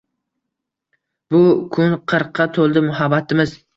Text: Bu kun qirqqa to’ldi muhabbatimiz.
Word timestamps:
Bu 1.35 1.41
kun 1.75 1.93
qirqqa 2.13 2.49
to’ldi 2.57 2.85
muhabbatimiz. 2.87 3.55